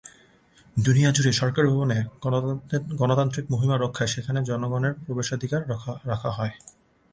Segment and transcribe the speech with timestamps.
[0.77, 2.03] দুনিয়াজুড়েই সরকারি ভবনের
[2.99, 5.61] গণতান্ত্রিক মহিমা রক্ষায় সেখানে জনগণের প্রবেশাধিকার
[6.11, 6.53] রাখা হয়।